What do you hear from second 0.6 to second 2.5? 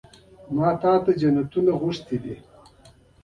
وتا ته جنتونه دي غوښتلي